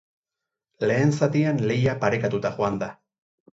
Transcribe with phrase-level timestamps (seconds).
[0.91, 2.93] Lehen zatian lehia parekatuta joan da.